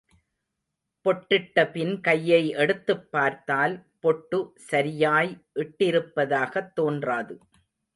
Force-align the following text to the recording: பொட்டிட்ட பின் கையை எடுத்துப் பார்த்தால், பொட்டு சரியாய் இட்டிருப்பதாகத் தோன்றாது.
பொட்டிட்ட 1.05 1.71
பின் 1.71 2.01
கையை 2.01 2.49
எடுத்துப் 2.49 3.11
பார்த்தால், 3.11 3.85
பொட்டு 3.99 4.53
சரியாய் 4.55 5.45
இட்டிருப்பதாகத் 5.55 6.73
தோன்றாது. 6.73 7.39